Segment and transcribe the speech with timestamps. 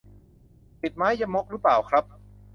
[0.81, 2.03] ติดไม้ยมกหรือเปล่าครับ